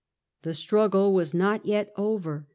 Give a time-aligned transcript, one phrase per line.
[0.41, 2.47] The struggle was not yet over.